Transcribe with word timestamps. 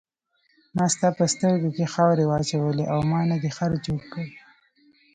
ما 0.75 0.85
ستا 0.93 1.07
په 1.17 1.25
سترګو 1.33 1.69
کې 1.75 1.91
خاورې 1.93 2.23
واچولې 2.27 2.85
او 2.93 2.99
ما 3.11 3.19
نه 3.29 3.37
دې 3.41 3.51
خر 3.57 3.71
جوړ 3.85 4.01
کړ. 4.13 4.27